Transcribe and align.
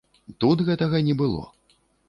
Тут 0.43 0.63
гэтага 0.71 1.03
не 1.11 1.15
было. 1.21 1.47